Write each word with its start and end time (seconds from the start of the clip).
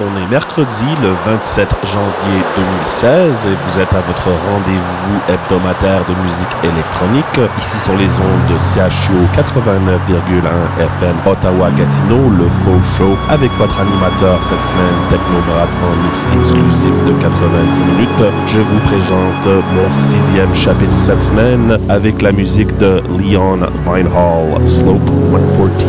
On 0.00 0.10
est 0.20 0.28
mercredi 0.28 0.86
le 1.00 1.10
27 1.24 1.68
janvier 1.84 2.42
2016 2.56 3.46
et 3.46 3.54
vous 3.54 3.78
êtes 3.78 3.94
à 3.94 4.00
votre 4.00 4.26
rendez-vous 4.26 5.32
hebdomadaire 5.32 6.02
de 6.08 6.14
musique 6.20 6.50
électronique 6.64 7.38
ici 7.60 7.78
sur 7.78 7.94
les 7.96 8.10
ondes 8.10 8.46
de 8.50 8.58
CHU 8.58 9.14
89,1 9.38 10.82
FM 10.82 11.14
Ottawa-Gatineau, 11.24 12.28
le 12.38 12.48
faux 12.48 12.82
show 12.98 13.16
avec 13.30 13.52
votre 13.52 13.78
animateur 13.78 14.42
cette 14.42 14.64
semaine 14.64 14.98
Technobrat 15.10 15.70
en 15.86 15.94
mix 16.02 16.26
exclusif 16.40 17.04
de 17.04 17.12
90 17.22 17.80
minutes. 17.80 18.34
Je 18.48 18.58
vous 18.58 18.80
présente 18.80 19.46
mon 19.46 19.92
sixième 19.92 20.54
chapitre 20.56 20.98
cette 20.98 21.22
semaine 21.22 21.78
avec 21.88 22.20
la 22.20 22.32
musique 22.32 22.76
de 22.78 23.00
Leon 23.16 23.60
Vinehall, 23.86 24.66
Slope 24.66 25.08
114, 25.30 25.84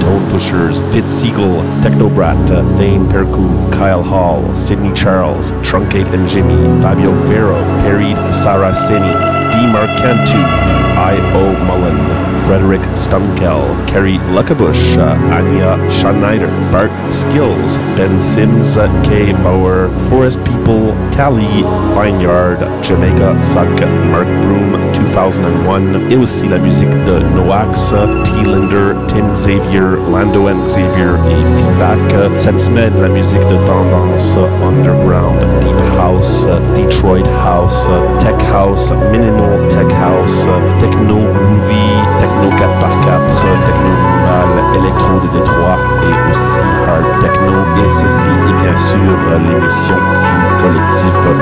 Tone 0.00 0.22
Pushers, 0.32 0.82
Fitz 0.92 1.08
Siegel, 1.08 1.62
Technobrat, 1.82 2.34
Thane 2.76 3.06
Perku, 3.08 3.43
Kyle 3.72 4.02
Hall, 4.02 4.56
Sidney 4.56 4.92
Charles, 4.94 5.50
Truncate 5.62 6.12
and 6.12 6.28
Jimmy, 6.28 6.56
Fabio 6.82 7.14
Ferro, 7.26 7.60
Perry 7.82 8.14
Saraceni, 8.32 9.12
D. 9.52 9.58
Marcantu, 9.66 10.83
I.O. 10.96 11.52
Mullen, 11.66 11.98
Frederick 12.46 12.82
Stunkel, 12.94 13.64
Kerry 13.88 14.18
Luckabush, 14.34 14.96
uh, 14.98 15.14
Anya 15.34 15.78
Schneider, 15.90 16.48
Bart 16.70 16.90
Skills, 17.12 17.78
Ben 17.96 18.20
Sims, 18.20 18.76
uh, 18.76 18.86
Kay 19.04 19.32
Bauer, 19.32 19.88
Forest 20.08 20.44
People, 20.44 20.92
Cali, 21.12 21.62
Vineyard, 21.94 22.58
Jamaica 22.82 23.38
Suck, 23.38 23.68
Mark 24.10 24.28
Broom, 24.42 24.72
2001, 24.92 26.10
et 26.10 26.16
aussi 26.16 26.46
la 26.48 26.58
musique 26.58 26.90
de 27.04 27.20
Noax, 27.34 27.92
uh, 27.92 28.22
T. 28.24 28.32
Linder, 28.44 28.94
Tim 29.08 29.32
Xavier, 29.34 29.96
Lando 30.10 30.48
and 30.48 30.64
Xavier 30.66 31.16
et 31.28 31.44
Feedback. 31.58 31.98
Uh, 32.14 32.38
Cette 32.38 32.60
semaine, 32.60 33.00
la 33.00 33.08
musique 33.08 33.46
de 33.48 33.56
tendance 33.66 34.36
Underground, 34.62 35.40
Deep 35.60 35.80
House, 35.98 36.46
Detroit 36.74 37.26
House, 37.44 37.88
Tech 38.18 38.40
House, 38.52 38.90
Minimal 39.10 39.66
Tech 39.68 39.90
House, 39.92 40.46
Techno 40.84 41.16
Groovy, 41.32 41.88
Techno 42.18 42.50
4x4, 42.60 43.24
Techno 43.64 43.88
Rural, 44.04 44.50
Electro 44.76 45.14
de 45.18 45.28
Détroit 45.28 45.78
et 46.02 46.14
aussi 46.30 46.60
Hard 46.86 47.08
Techno. 47.22 47.56
Et 47.82 47.88
ceci 47.88 48.28
est 48.28 48.56
bien 48.62 48.76
sûr 48.76 49.16
l'émission 49.38 49.96
du 49.96 50.62
collectif 50.62 51.08
Faux 51.22 51.40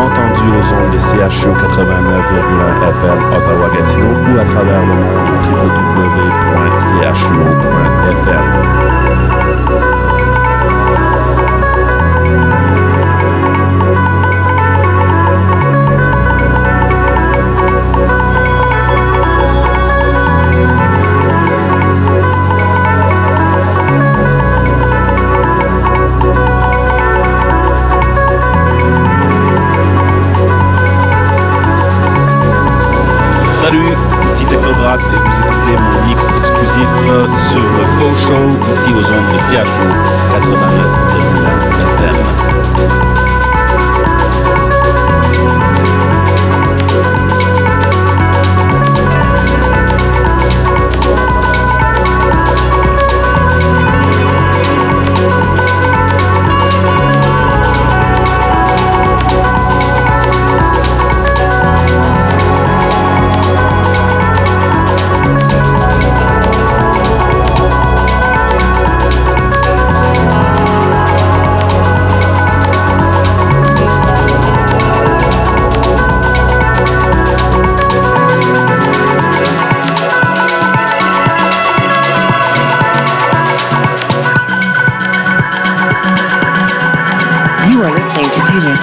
entendu 0.00 0.48
aux 0.48 0.66
ondes 0.72 0.92
de 0.92 0.98
CHU 0.98 1.50
89,1 1.50 2.88
FM 2.88 3.20
Ottawa-Gatineau 3.36 4.14
ou 4.32 4.40
à 4.40 4.44
travers 4.44 4.80
le 4.80 4.86
monde 4.86 5.44
www.chuo.fm. 5.44 6.54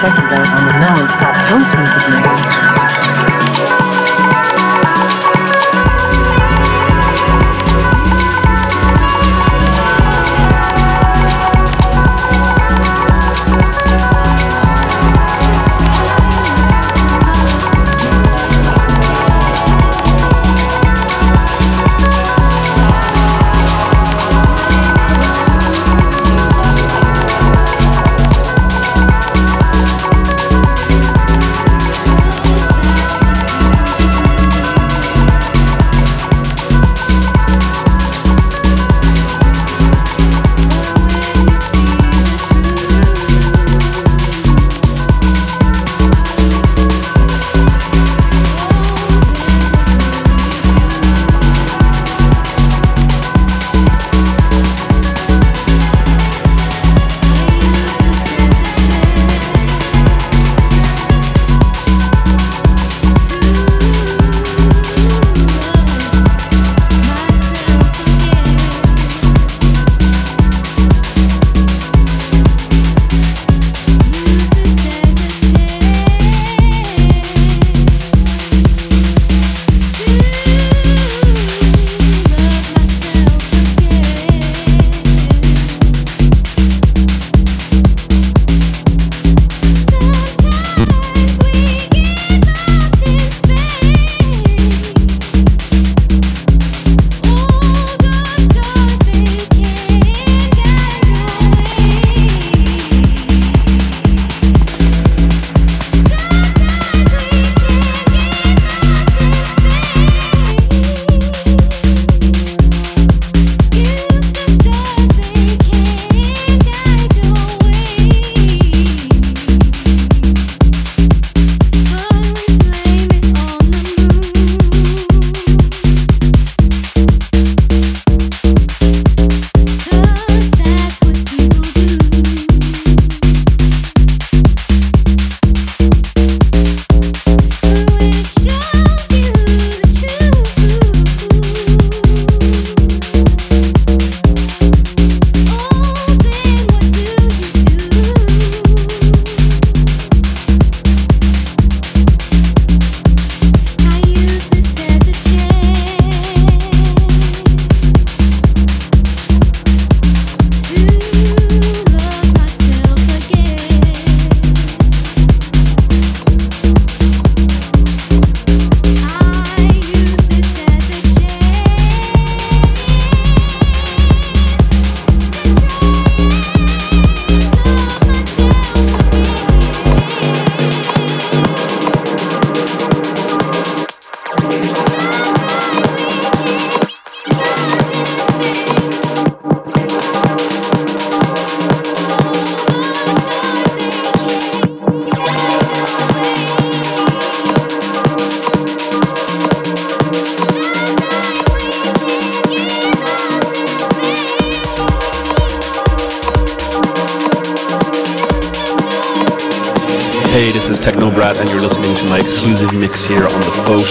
Technical 0.00 0.38
on 0.38 0.66
the 0.66 0.72
non-stop 0.80 1.36
house 1.36 1.76
music 1.76 2.08
mix. 2.08 2.71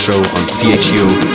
Show 0.02 0.18
on 0.18 0.48
CHU 0.48 1.31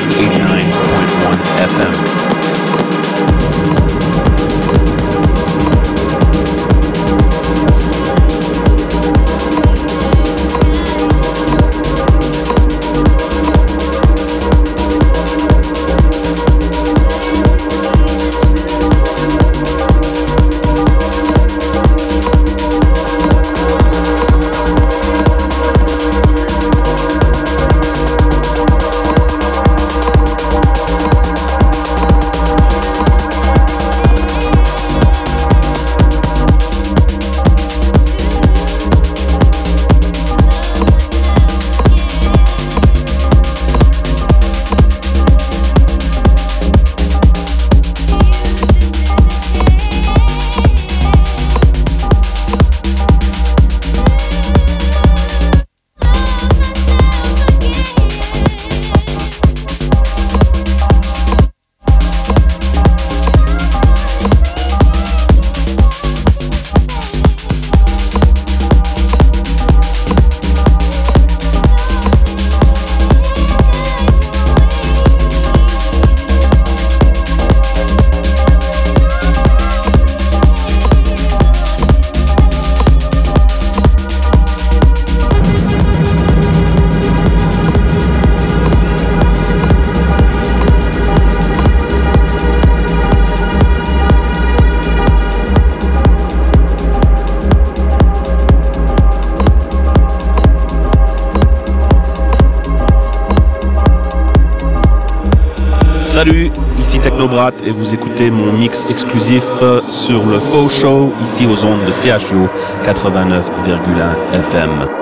et 107.67 107.73
vous 107.73 107.93
écoutez 107.93 108.31
mon 108.31 108.53
mix 108.53 108.87
exclusif 108.89 109.45
sur 109.91 110.25
le 110.25 110.39
Faux 110.39 110.69
Show 110.69 111.13
ici 111.23 111.47
aux 111.47 111.65
ondes 111.65 111.85
de 111.85 111.93
CHU 111.93 112.47
89,1 112.85 114.33
FM. 114.33 114.96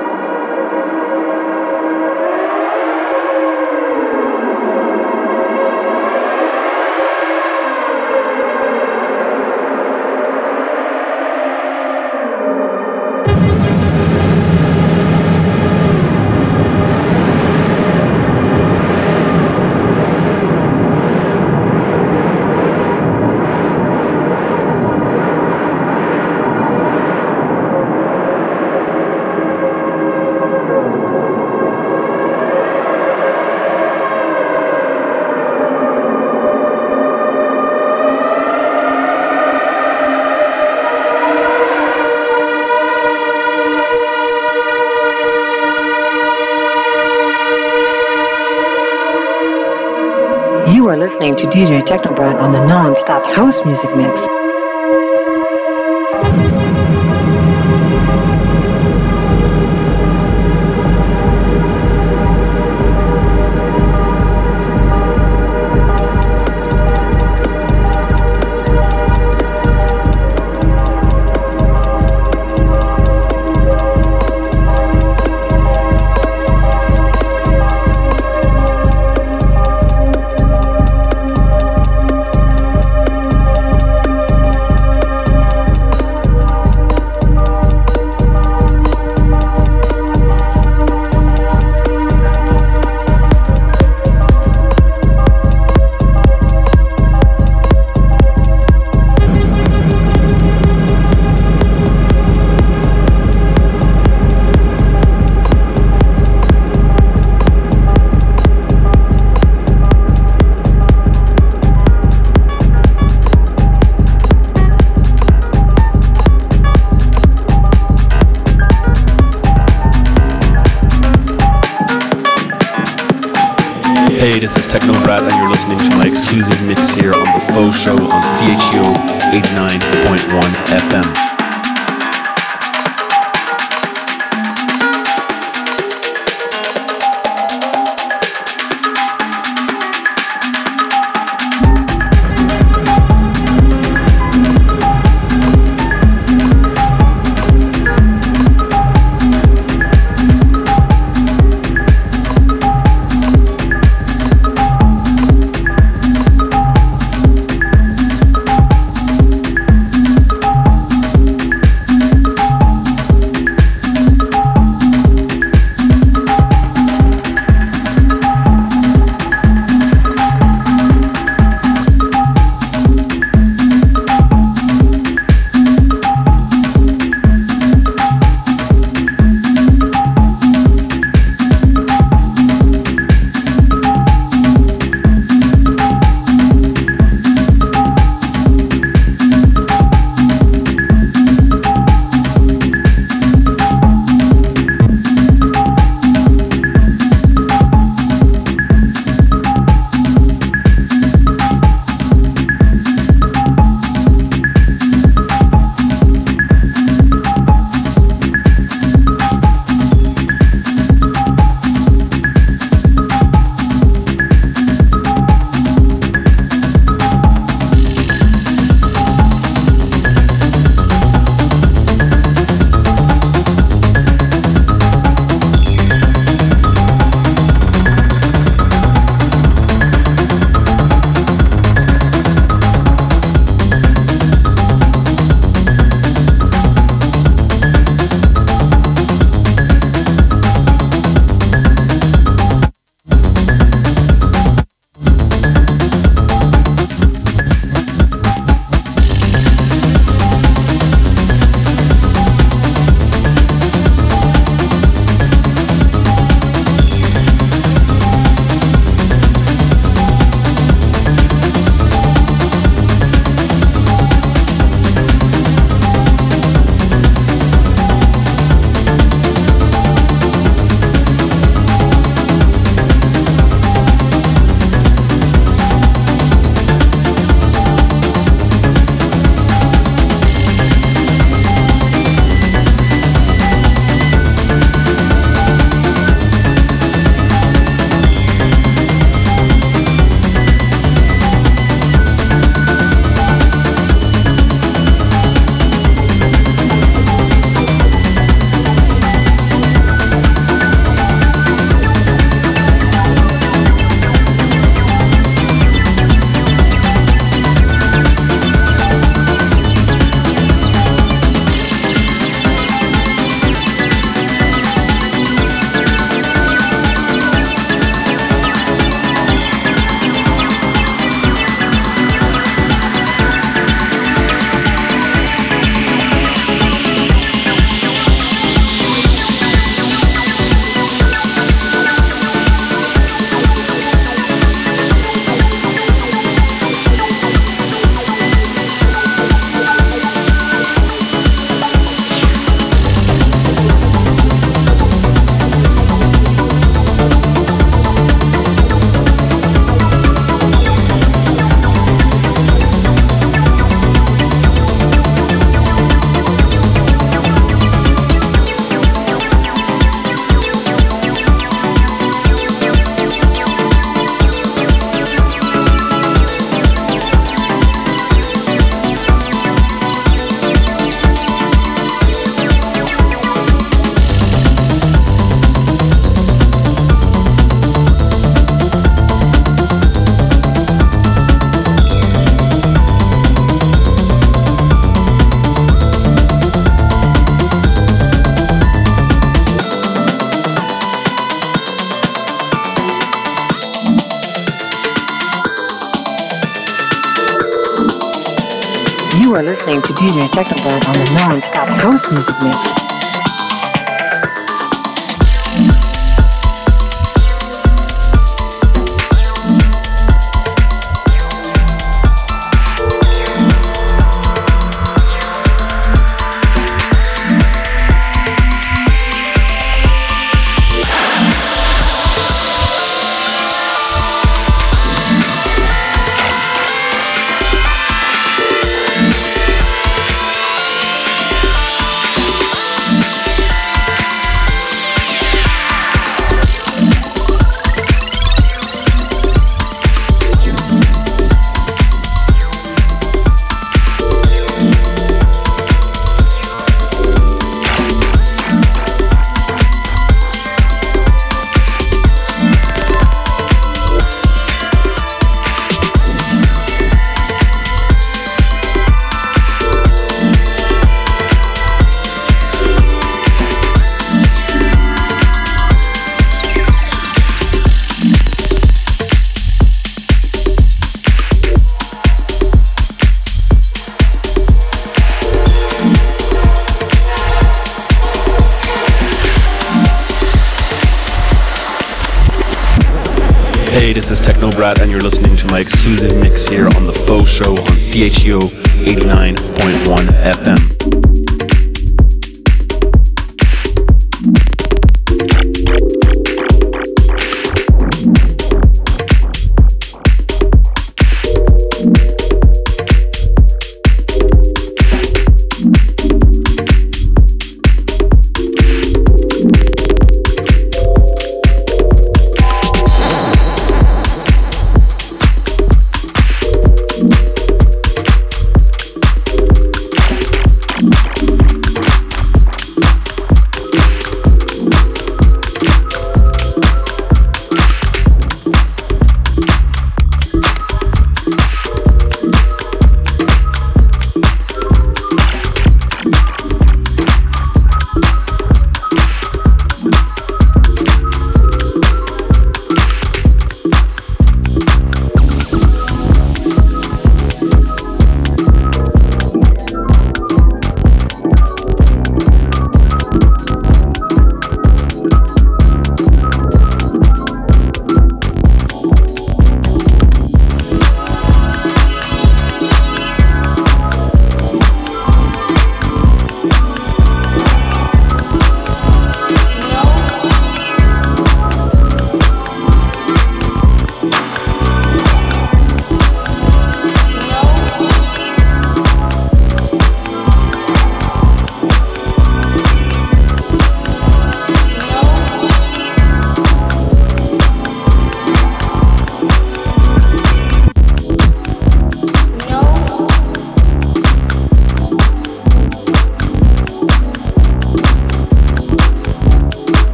Listening 51.31 51.51
to 51.51 51.57
DJ 51.57 51.81
Technobrad 51.83 52.39
on 52.39 52.53
the 52.53 52.67
non-stop 52.67 53.25
house 53.25 53.65
music 53.65 53.95
mix. 53.97 54.34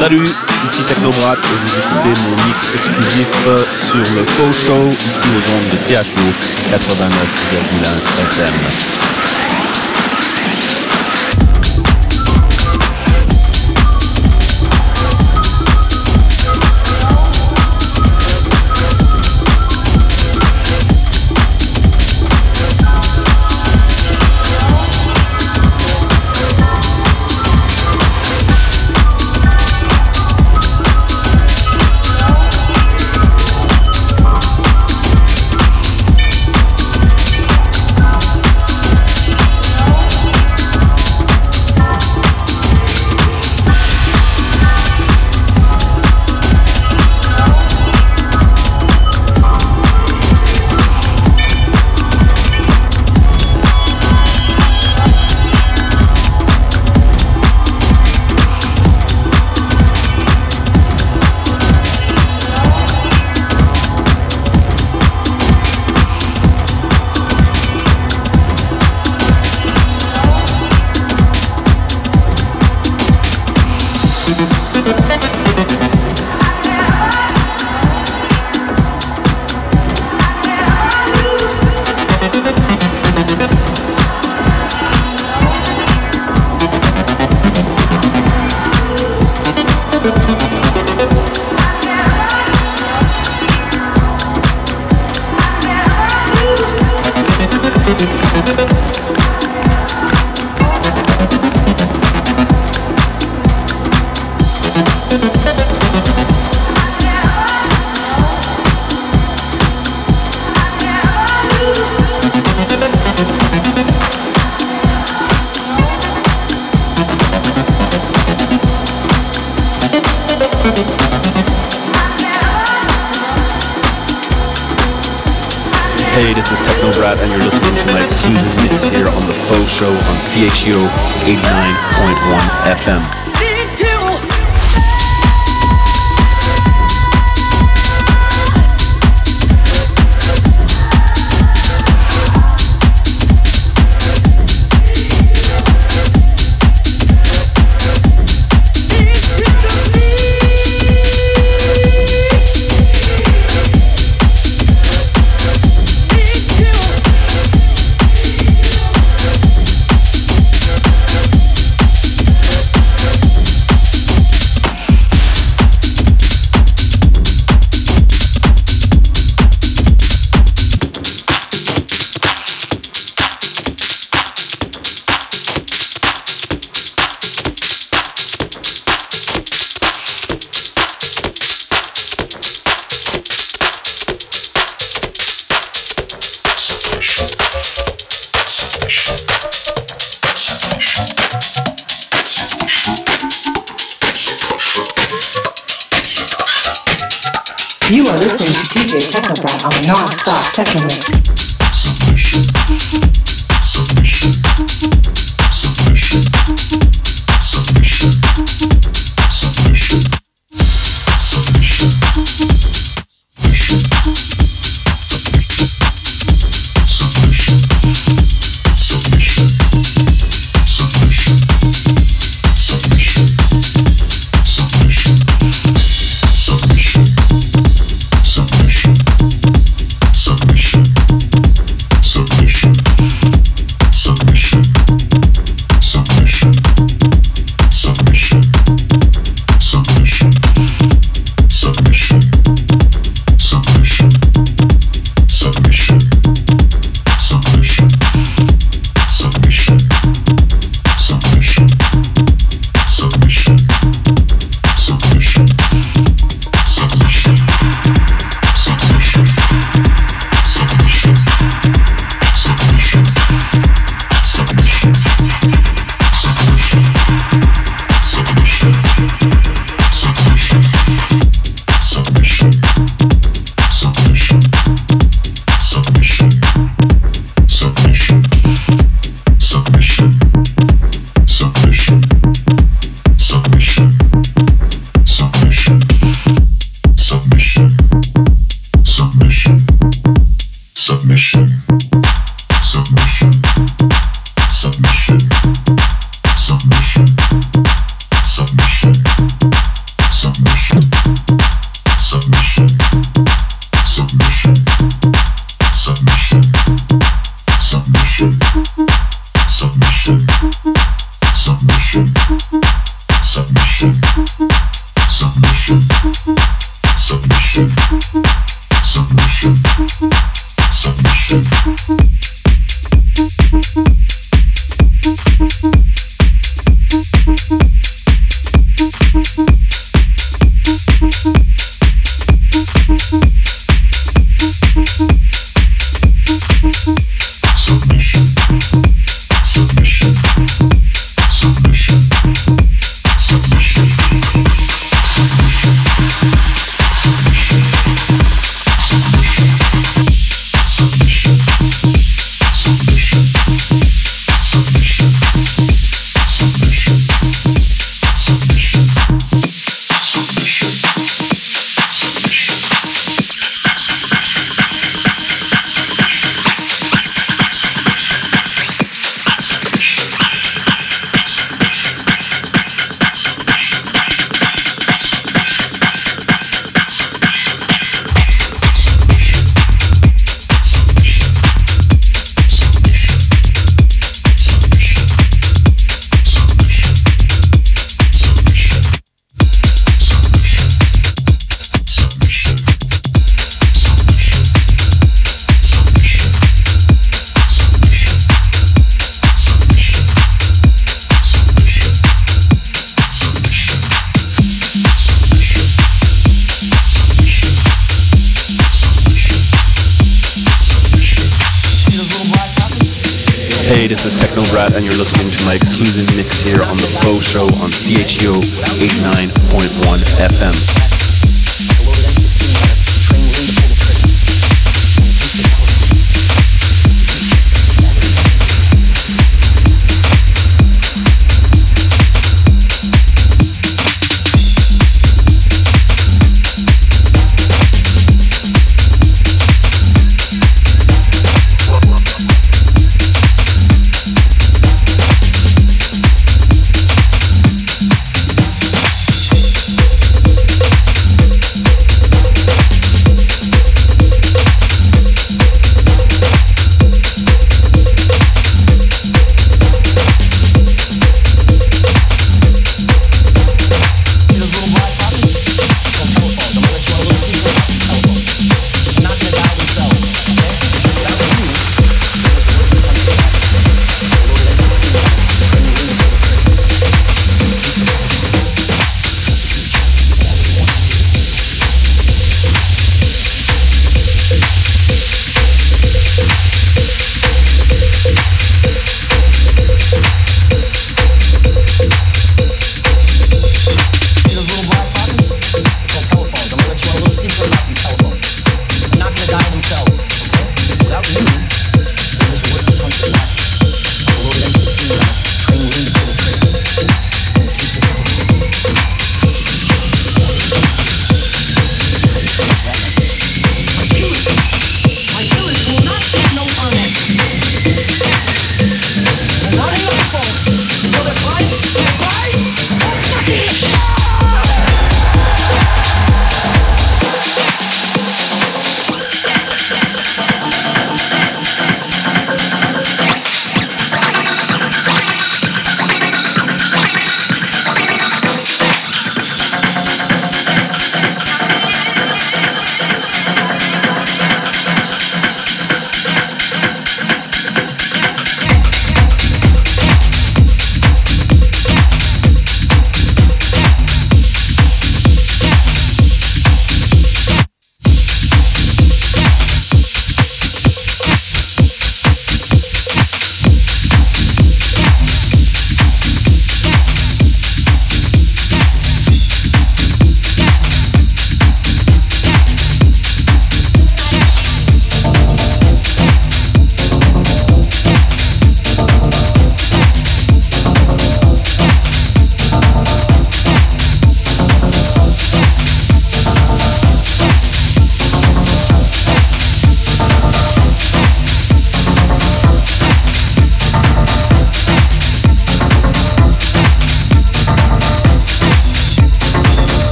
Salut, 0.00 0.22
ici 0.22 0.82
Technobrat 0.88 1.34
et 1.34 1.56
vous 1.60 1.78
écoutez 1.78 2.22
mon 2.22 2.34
mix 2.46 2.74
exclusif 2.74 3.28
sur 3.90 3.98
le 3.98 4.24
Faux 4.24 4.50
Show 4.50 4.88
ici 4.92 5.28
aux 5.28 5.44
ondes 5.52 5.68
de 5.70 5.76
CHO 5.76 6.24
89,1 6.70 7.04
FM. 8.22 9.39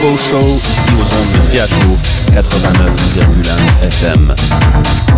Show 0.00 0.16
ici 0.16 0.90
aux 0.96 1.02
ondes 1.02 1.32
de 1.34 1.58
CHO 1.58 1.98
89,1 2.32 3.86
FM. 3.86 5.09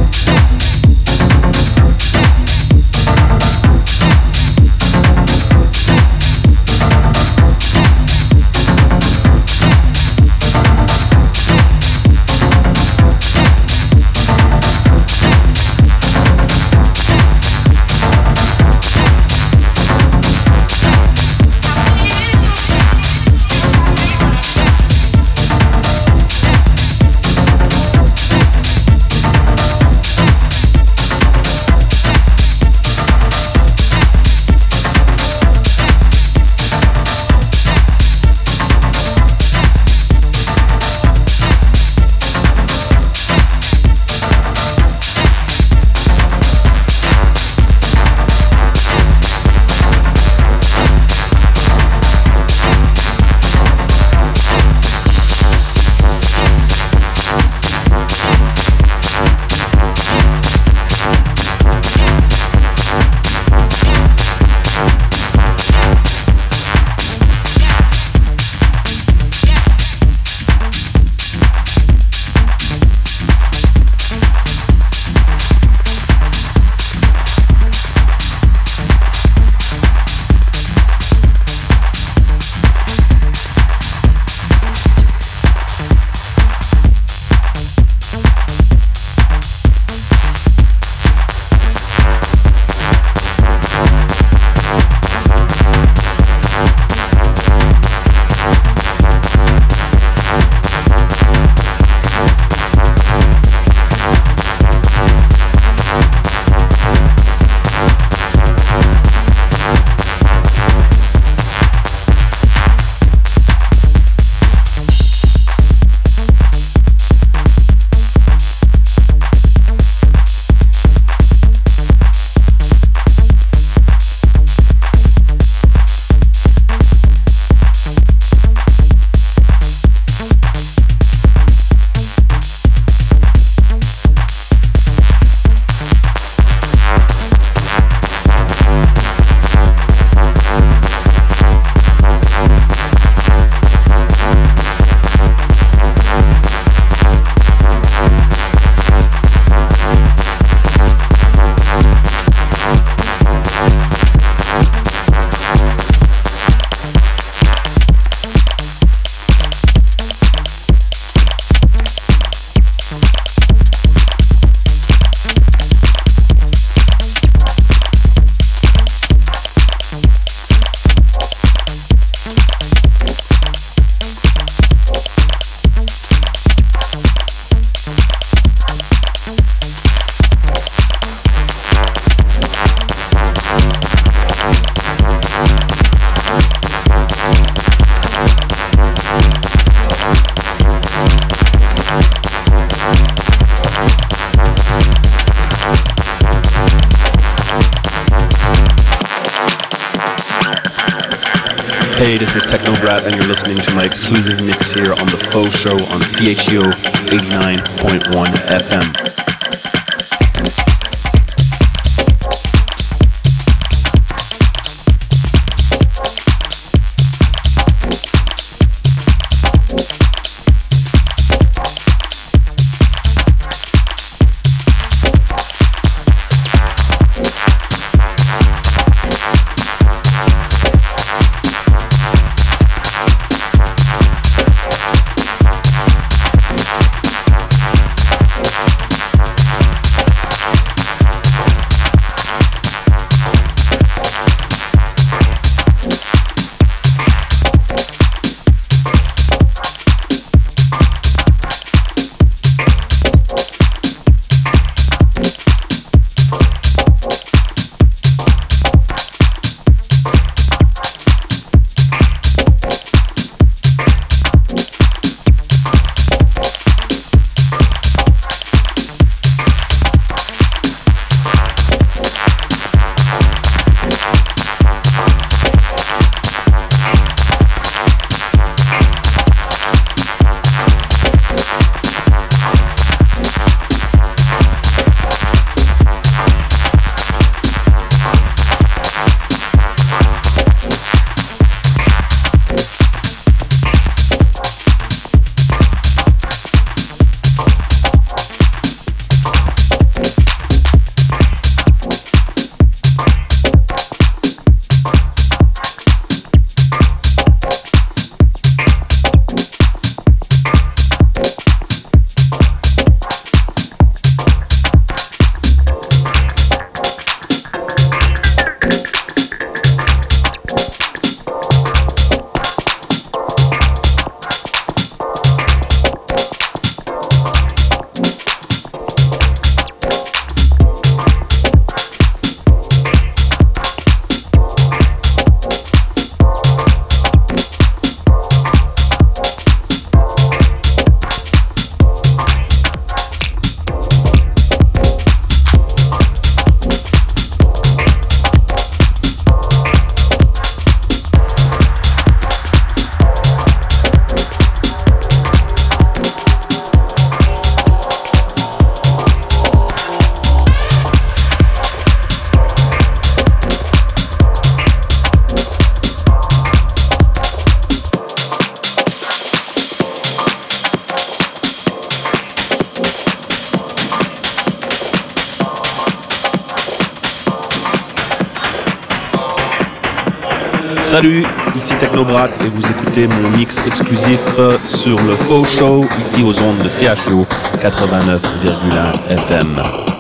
Sur 384.82 385.00
le 385.04 385.14
Faux 385.14 385.44
Show 385.44 385.84
ici 386.00 386.24
aux 386.24 386.42
ondes 386.42 386.58
de 386.58 386.68
CHO 386.68 387.24
89,1 387.60 389.10
FM. 389.10 389.91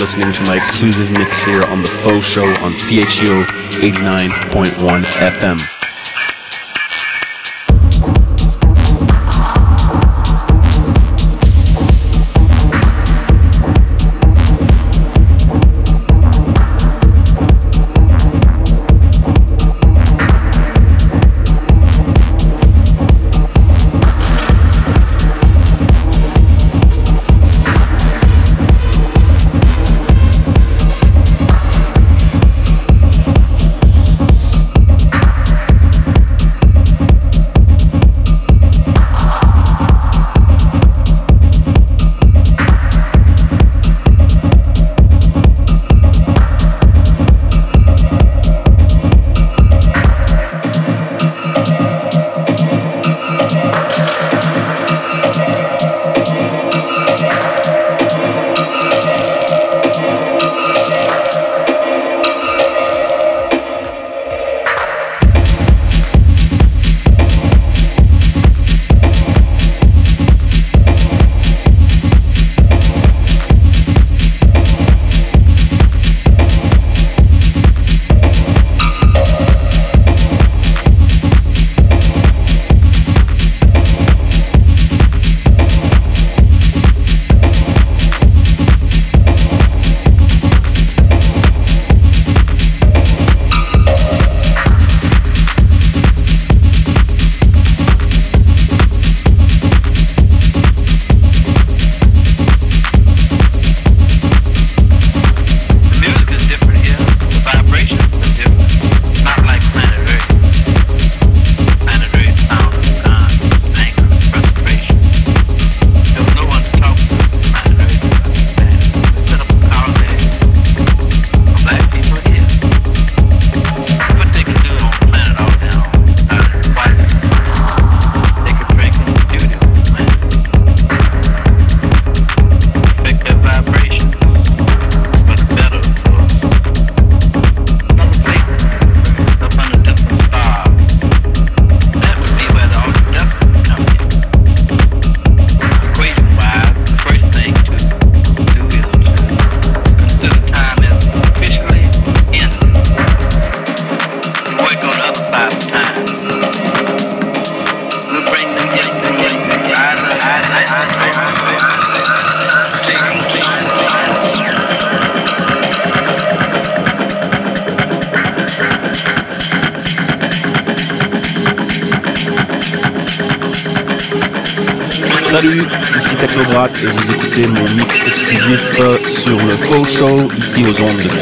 Listening 0.00 0.32
to 0.32 0.42
my 0.44 0.56
exclusive 0.56 1.12
mix 1.12 1.42
here 1.42 1.62
on 1.64 1.82
The 1.82 1.88
Faux 1.88 2.24
Show 2.24 2.46
on 2.64 2.72
CHEO 2.72 3.44
89.1 3.82 5.02
FM. 5.02 5.69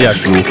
Aux 0.00 0.28
ondes 0.28 0.47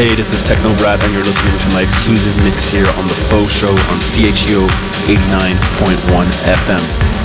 Hey, 0.00 0.14
this 0.14 0.32
is 0.32 0.42
Techno 0.42 0.74
Brad, 0.78 0.98
and 1.04 1.12
you're 1.12 1.22
listening 1.22 1.52
to 1.58 1.74
my 1.74 1.82
exclusive 1.82 2.34
mix 2.42 2.66
here 2.66 2.86
on 2.96 3.06
the 3.06 3.12
Faux 3.28 3.52
Show 3.52 3.68
on 3.68 4.00
CHEO 4.00 4.66
89.1 5.04 6.24
FM. 6.56 7.19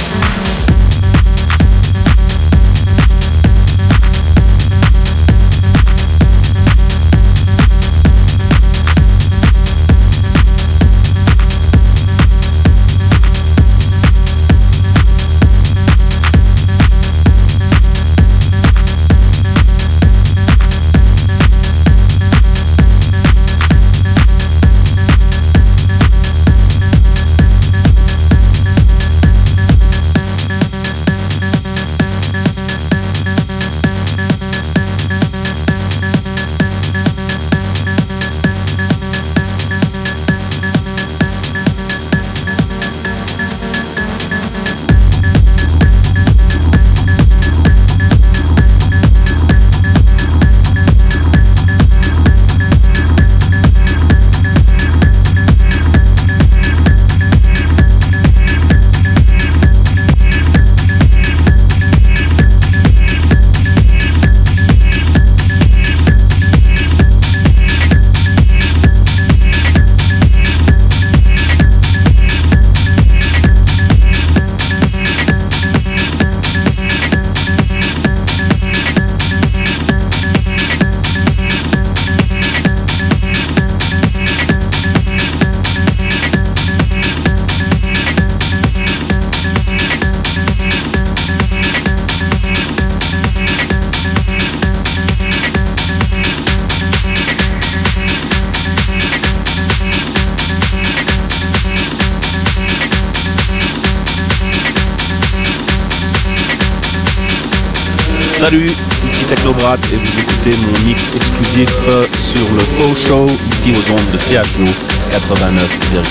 Salut, 108.45 108.69
ici 109.07 109.25
Technobrat 109.27 109.77
et 109.91 109.95
vous 109.95 110.19
écoutez 110.19 110.51
mon 110.67 110.87
mix 110.87 111.11
exclusif 111.15 111.67
sur 111.79 112.53
le 112.53 112.59
Faux 112.59 112.95
Show 112.95 113.25
ici 113.51 113.71
aux 113.71 113.91
ondes 113.91 114.11
de 114.11 114.19
CHO 114.19 114.63
89,1 115.09 116.05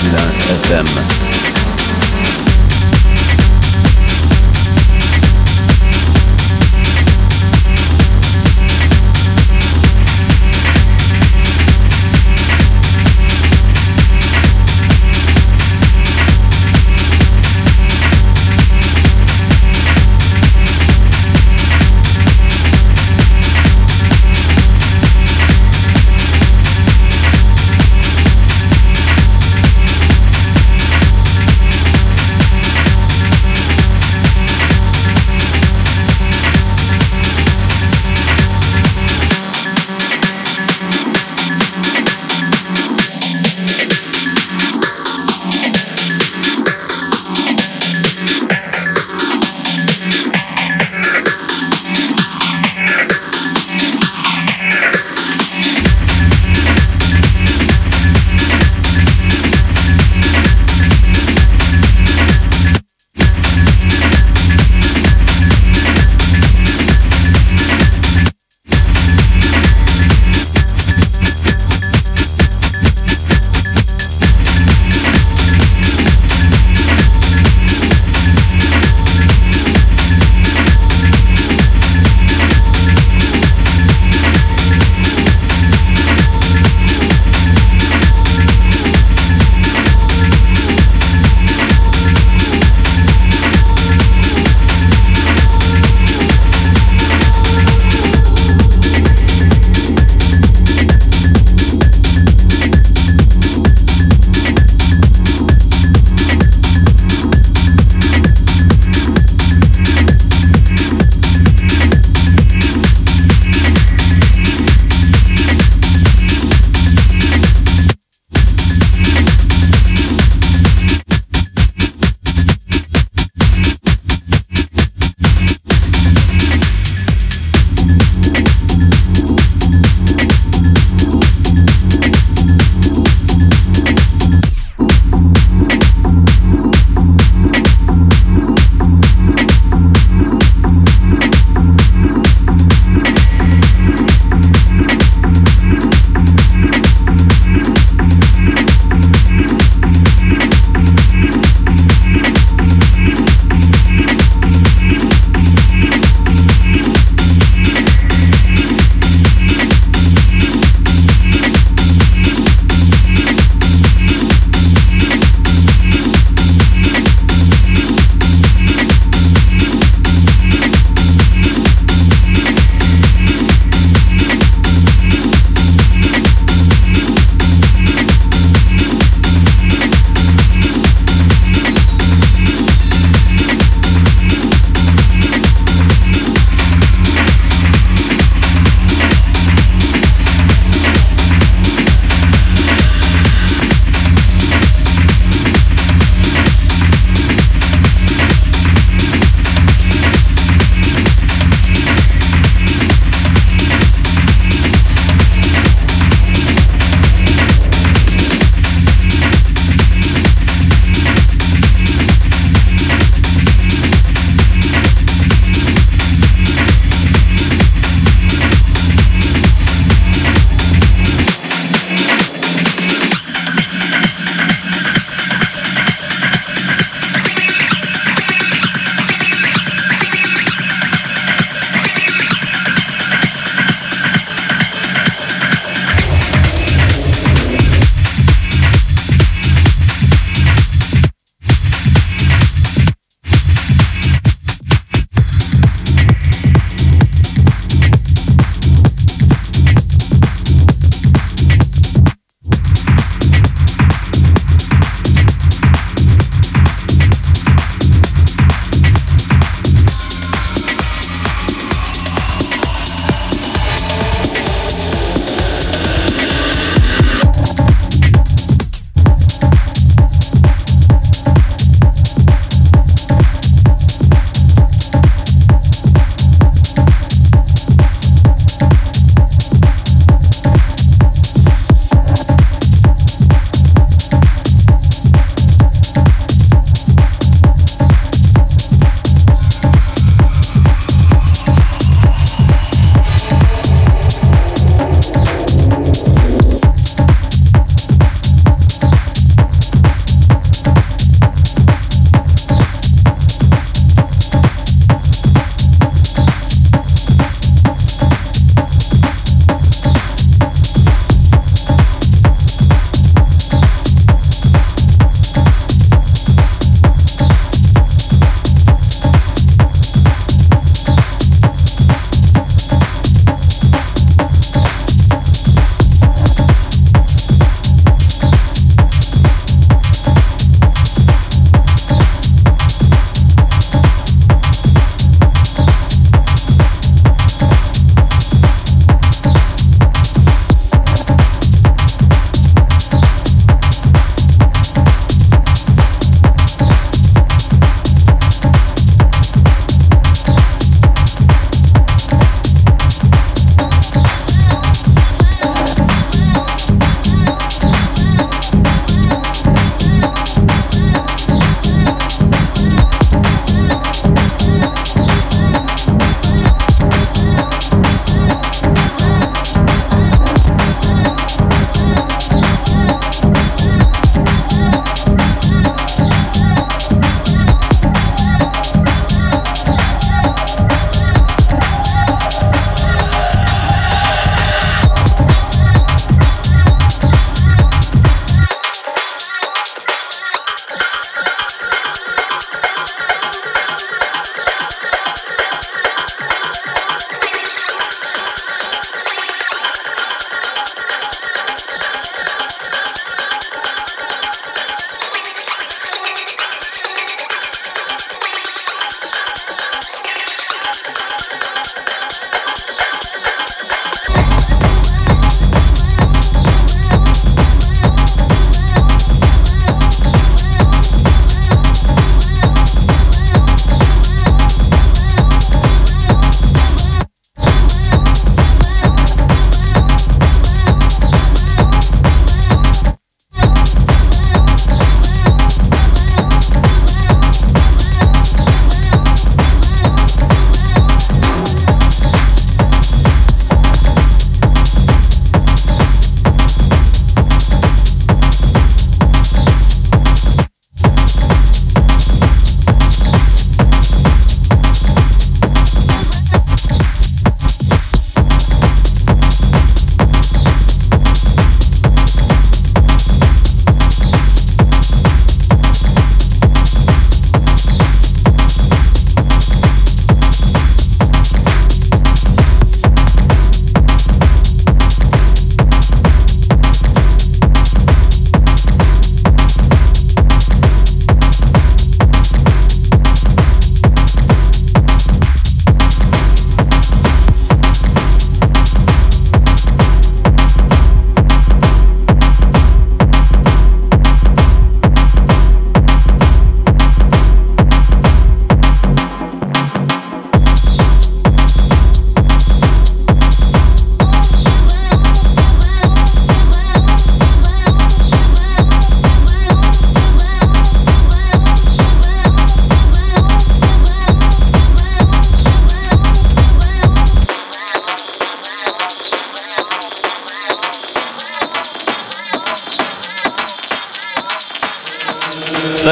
FM. 0.65 0.85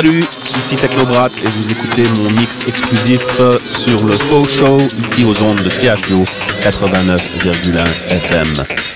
Salut, 0.03 0.19
ici 0.19 0.75
Technobrat 0.75 1.29
et 1.45 1.47
vous 1.47 1.71
écoutez 1.71 2.01
mon 2.19 2.29
mix 2.41 2.67
exclusif 2.67 3.21
sur 3.69 4.05
le 4.05 4.17
Faux 4.17 4.43
Show 4.43 4.77
ici 4.99 5.23
aux 5.23 5.41
ondes 5.43 5.63
de 5.63 5.69
CHO 5.69 6.25
89,1 6.61 7.85
FM. 8.11 8.92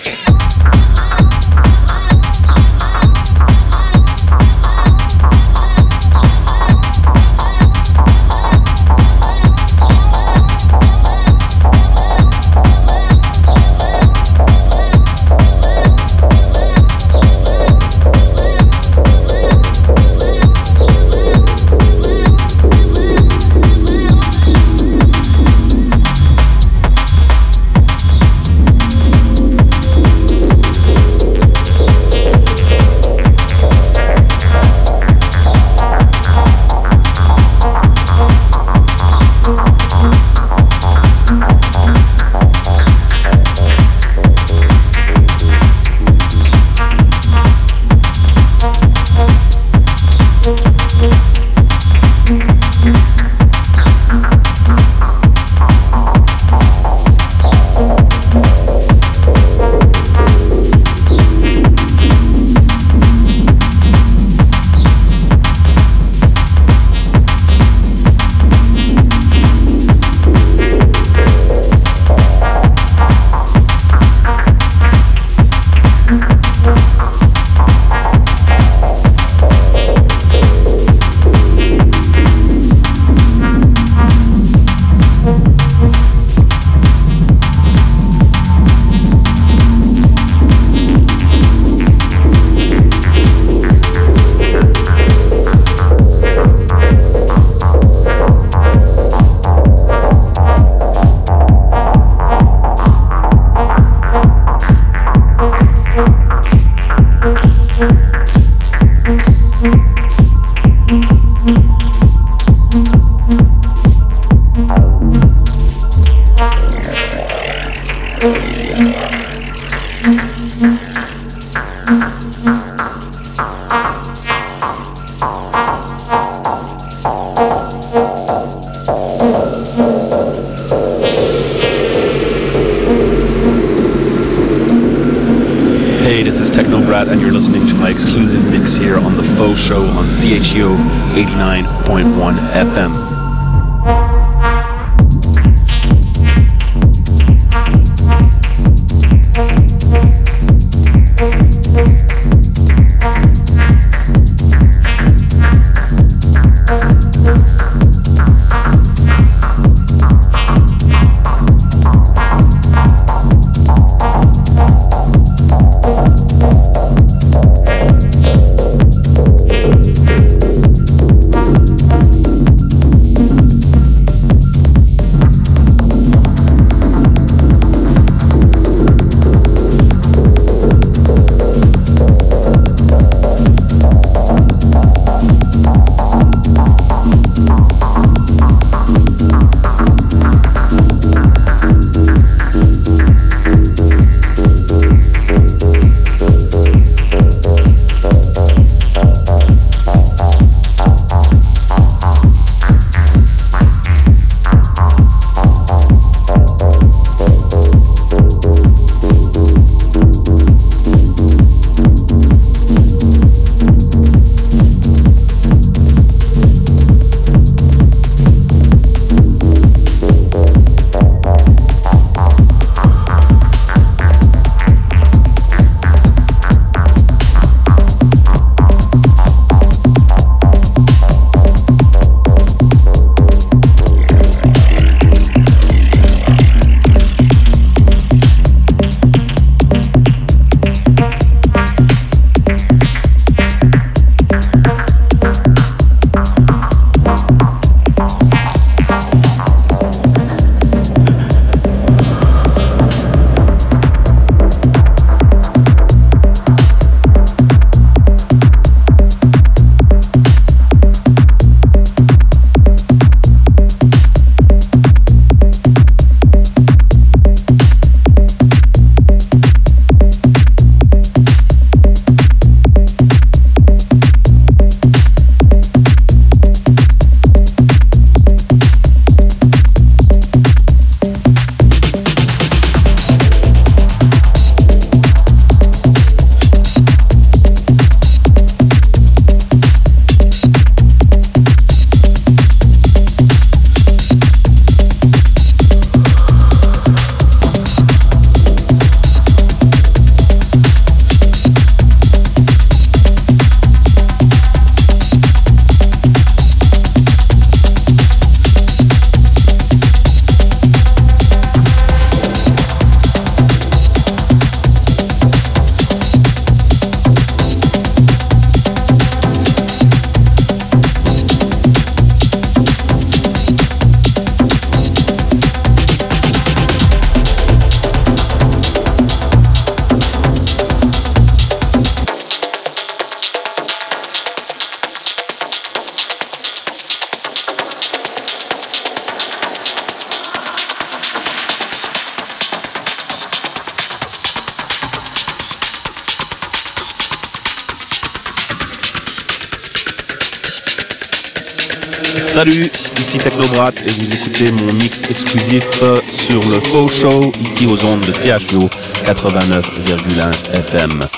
Salut, 352.38 352.70
ici 353.00 353.18
Technobrat 353.18 353.72
et 353.84 353.90
vous 353.90 354.14
écoutez 354.14 354.52
mon 354.52 354.72
mix 354.74 355.10
exclusif 355.10 355.66
sur 356.12 356.40
le 356.52 356.60
Faux 356.60 356.88
Show 356.88 357.32
ici 357.42 357.66
aux 357.66 357.84
ondes 357.84 358.02
de 358.02 358.14
CHO 358.14 358.70
89,1 359.08 360.54
FM. 360.54 361.17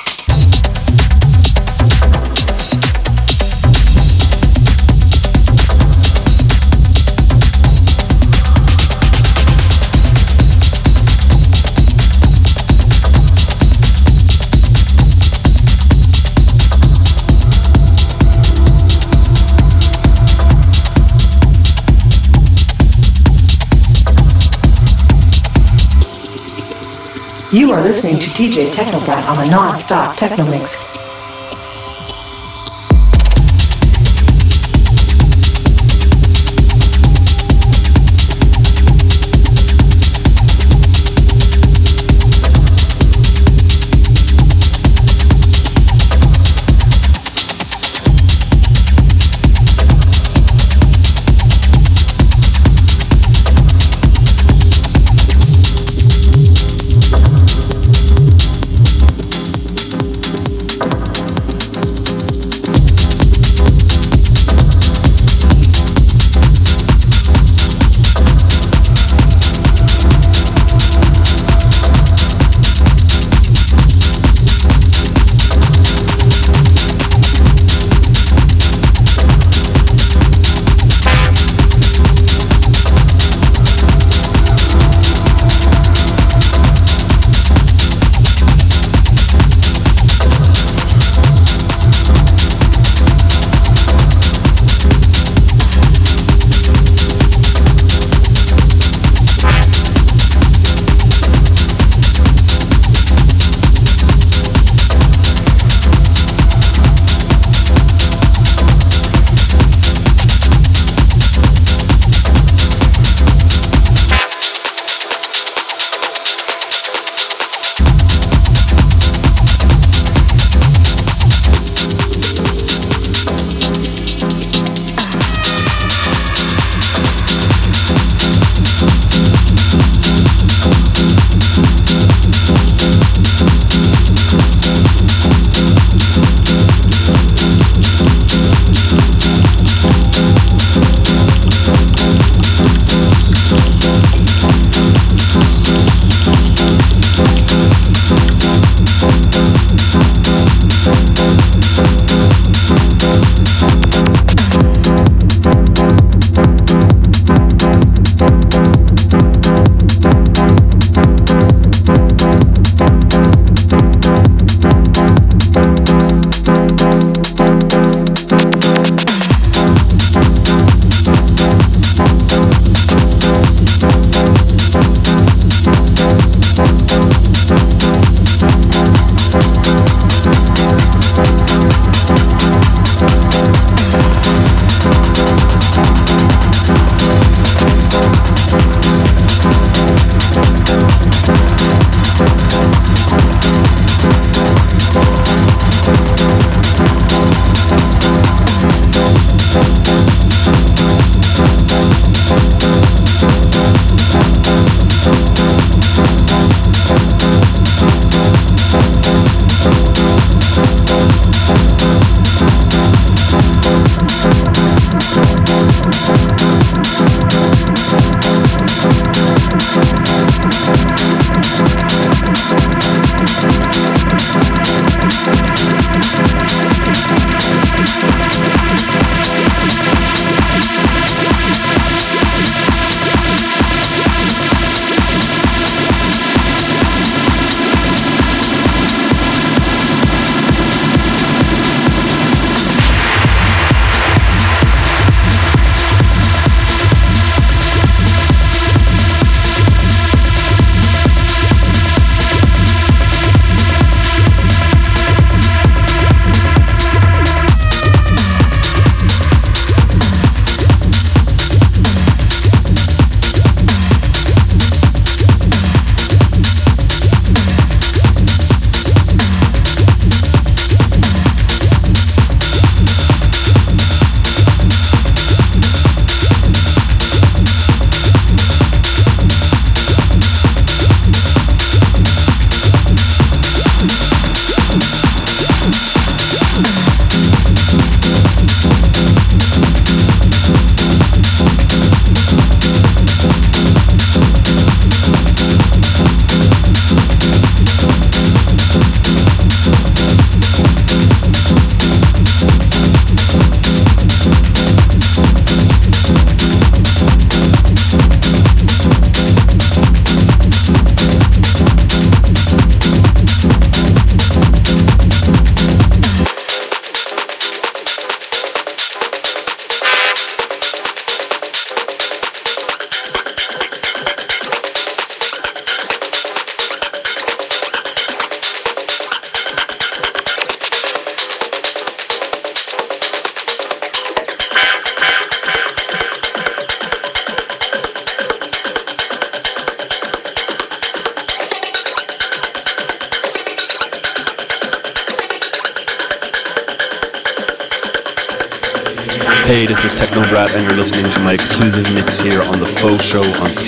You 27.51 27.71
are 27.71 27.81
listening 27.81 28.19
to 28.19 28.29
DJ 28.29 28.71
Technobrat 28.71 29.27
on 29.27 29.37
the 29.37 29.47
non-stop 29.49 30.15
techno 30.15 30.45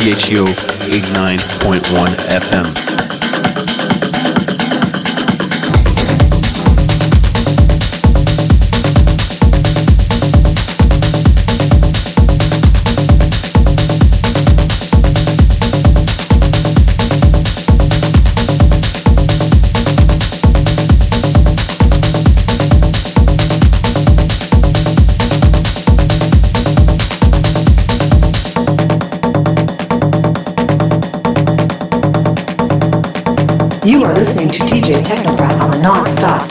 Show 0.02 0.10
on 0.10 0.16
CHEO 0.16 0.46
89.1 0.46 2.16
FM. 2.40 3.21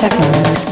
Technomancy. 0.01 0.70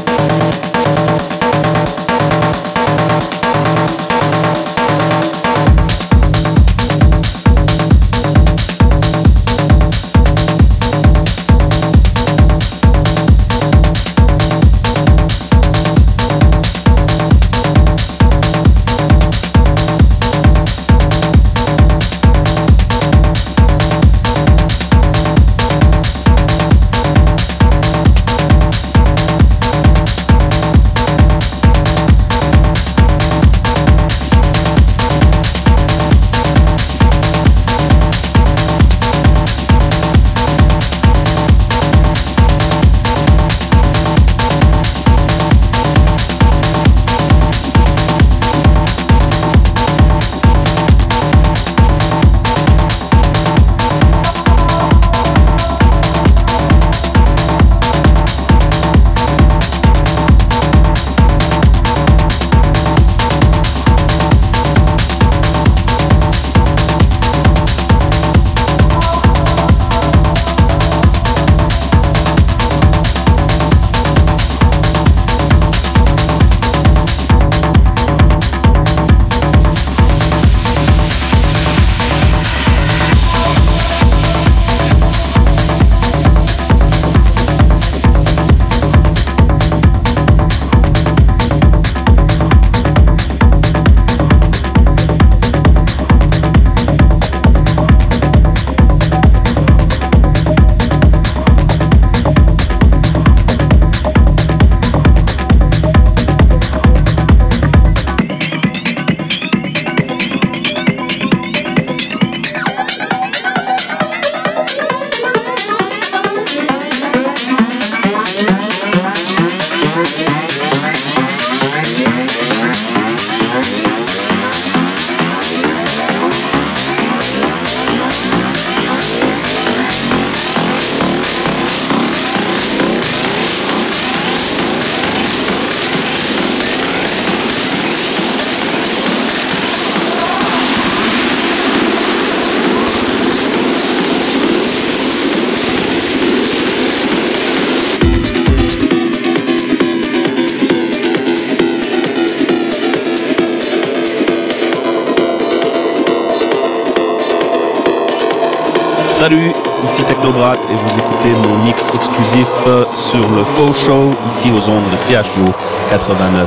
Salut, 159.19 159.51
ici 159.83 160.01
Technobrat 160.05 160.55
et 160.55 160.75
vous 160.75 160.97
écoutez 160.97 161.31
mon 161.45 161.57
mix 161.65 161.89
exclusif 161.93 162.47
euh, 162.67 162.85
sur 162.95 163.19
le 163.35 163.43
Faux 163.43 163.73
Show 163.73 164.15
ici 164.29 164.49
aux 164.49 164.69
ondes 164.69 164.89
de 164.89 164.95
CHU 164.95 165.51
89,1 165.91 166.45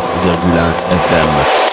FM. 0.91 1.72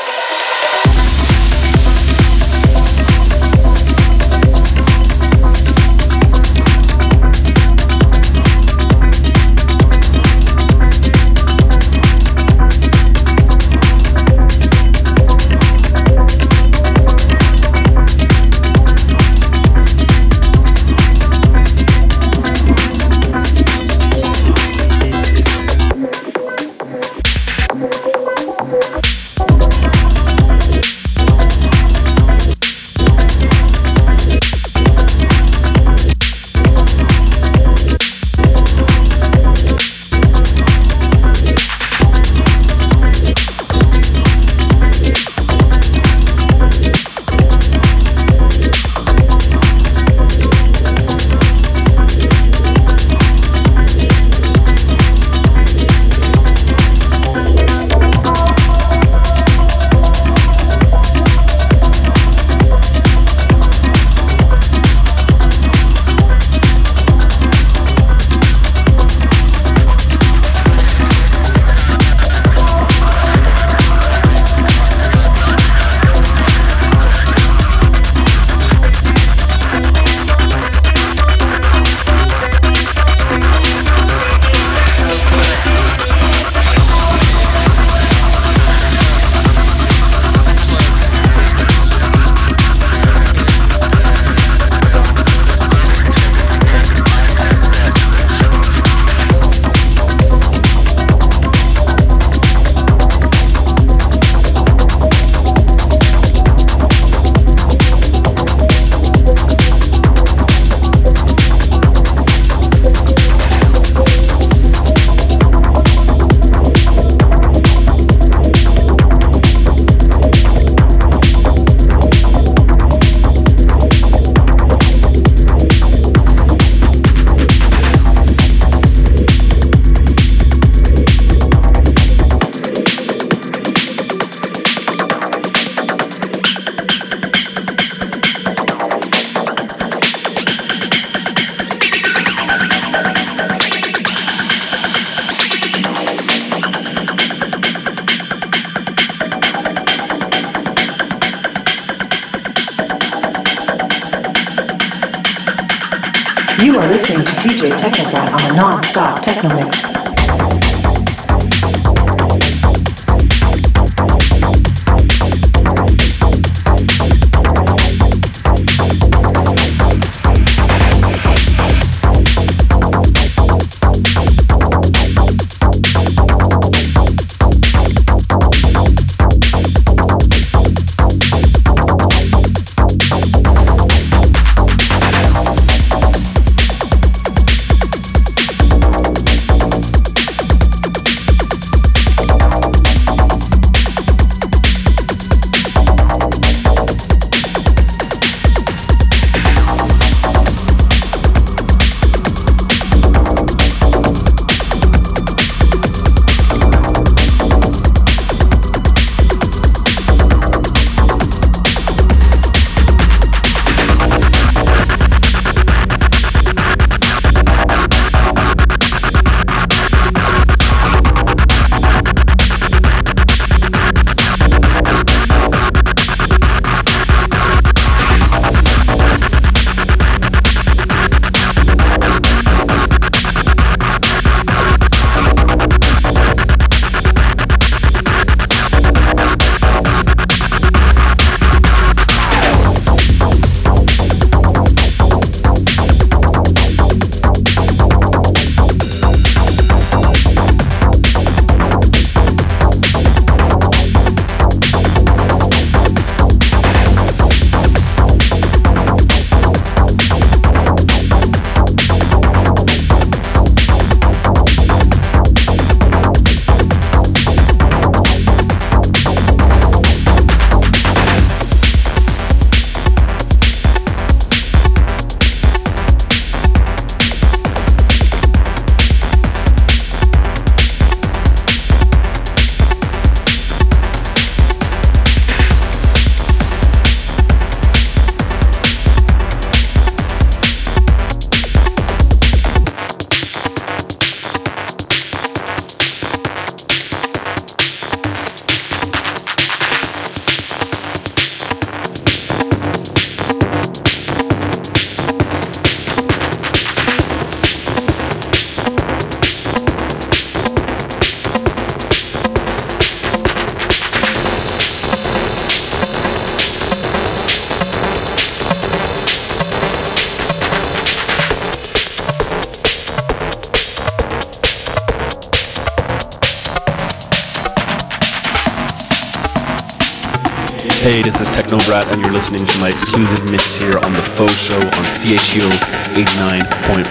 Technobrat, 331.69 331.93
and 331.93 332.01
you're 332.01 332.13
listening 332.13 332.45
to 332.45 332.59
my 332.59 332.69
exclusive 332.69 333.31
mix 333.31 333.55
here 333.55 333.77
on 333.77 333.93
the 333.93 334.01
Faux 334.01 334.33
Show 334.33 334.57
on 334.57 334.85
CHU 334.97 335.47
89.1 335.93 336.83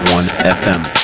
FM. 0.43 0.98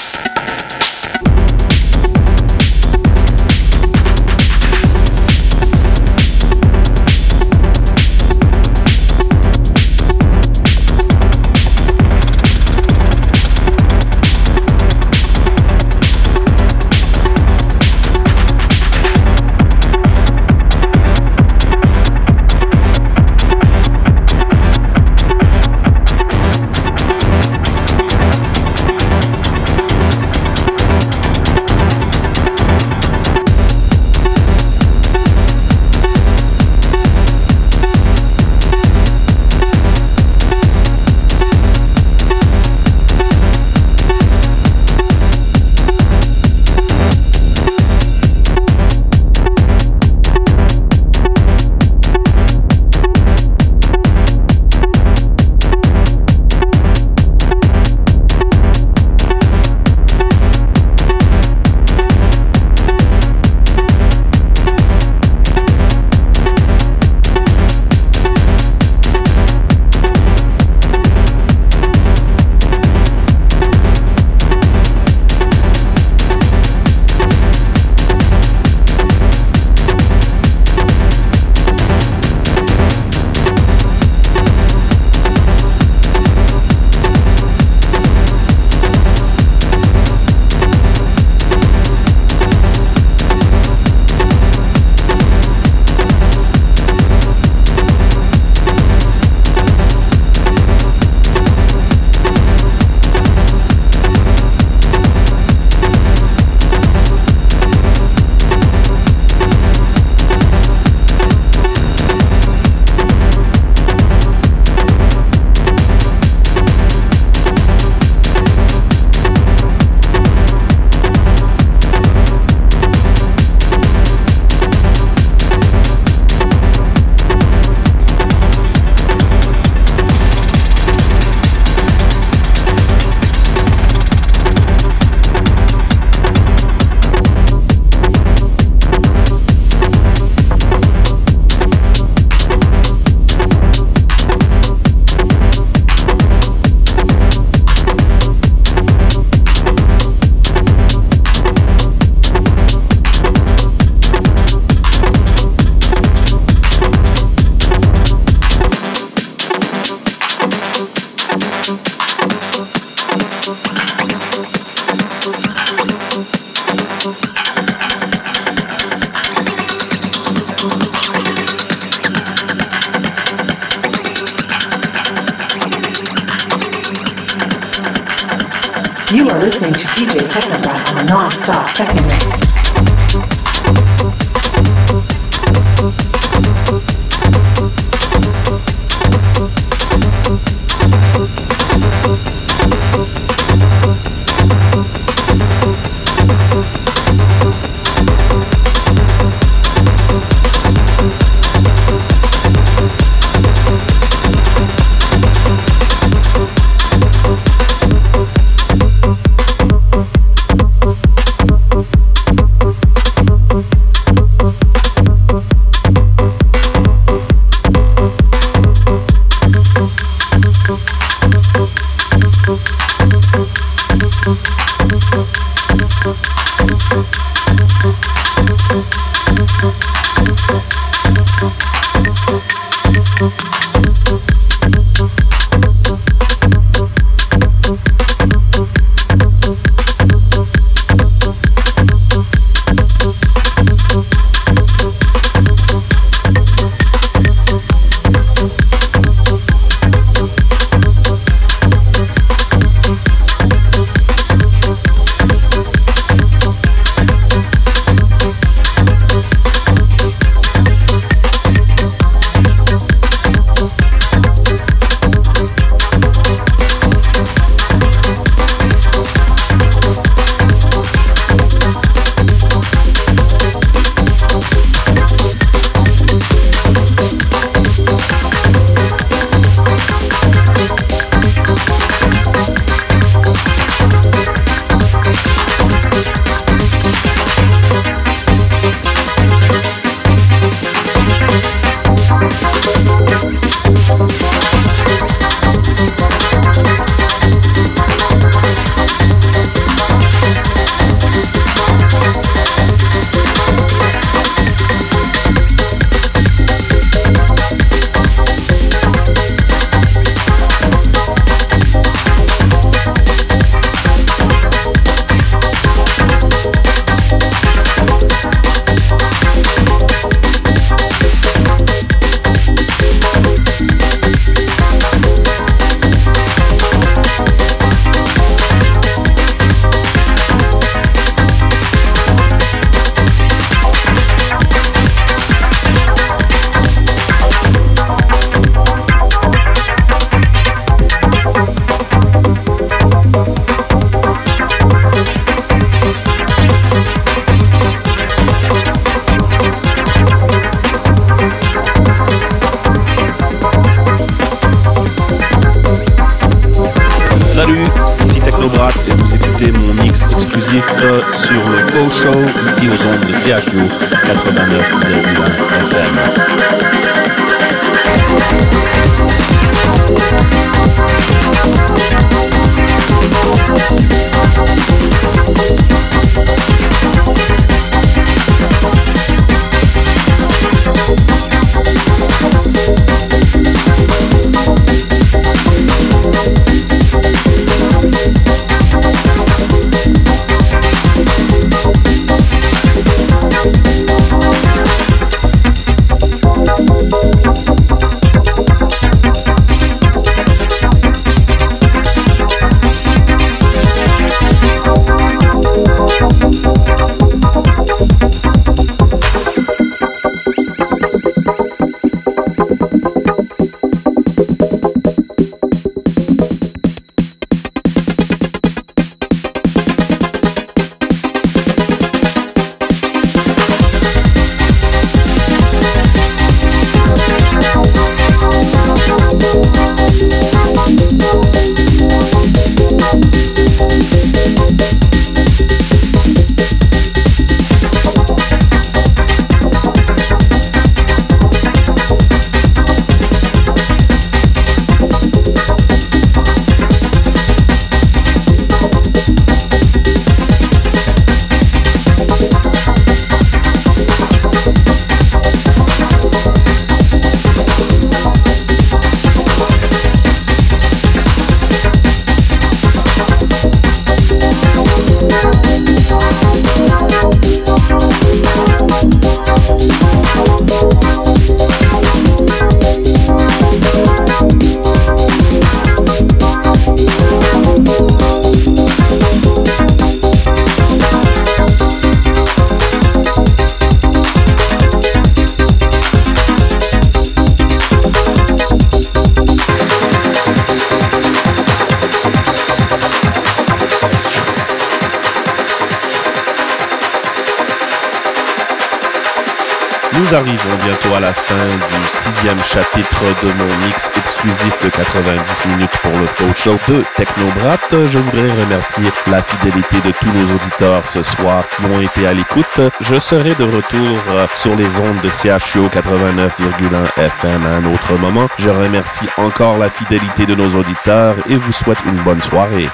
Du 502.26 502.32
sixième 502.32 502.44
chapitre 502.44 503.04
de 503.24 503.32
mon 503.34 503.68
mix 503.68 503.92
exclusif 503.96 504.64
de 504.64 504.70
90 504.70 505.46
minutes 505.48 505.78
pour 505.84 505.92
le 505.92 506.06
Faux 506.08 506.34
Show 506.34 506.58
de 506.68 506.84
Technobrat. 506.96 507.60
Je 507.70 508.00
voudrais 508.00 508.32
remercier 508.32 508.92
la 509.08 509.22
fidélité 509.22 509.80
de 509.82 509.92
tous 509.92 510.12
nos 510.12 510.34
auditeurs 510.34 510.88
ce 510.88 511.04
soir 511.04 511.44
qui 511.50 511.66
ont 511.66 511.82
été 511.82 512.08
à 512.08 512.14
l'écoute. 512.14 512.62
Je 512.80 512.98
serai 512.98 513.36
de 513.36 513.44
retour 513.44 514.00
sur 514.34 514.56
les 514.56 514.76
ondes 514.80 515.02
de 515.02 515.10
CHO 515.10 515.68
89,1 515.68 516.98
FM 516.98 517.46
à 517.46 517.50
un 517.50 517.66
autre 517.66 517.94
moment. 517.94 518.28
Je 518.38 518.50
remercie 518.50 519.08
encore 519.18 519.58
la 519.58 519.70
fidélité 519.70 520.26
de 520.26 520.34
nos 520.34 520.50
auditeurs 520.56 521.16
et 521.30 521.36
vous 521.36 521.54
souhaite 521.54 521.84
une 521.86 522.02
bonne 522.02 522.22
soirée. 522.22 522.70